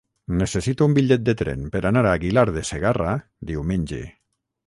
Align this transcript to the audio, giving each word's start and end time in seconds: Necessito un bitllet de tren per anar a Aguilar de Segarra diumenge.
Necessito 0.37 0.87
un 0.89 0.95
bitllet 0.97 1.25
de 1.25 1.35
tren 1.41 1.67
per 1.75 1.81
anar 1.89 2.03
a 2.07 2.13
Aguilar 2.19 2.47
de 2.57 2.65
Segarra 2.71 3.13
diumenge. 3.53 4.01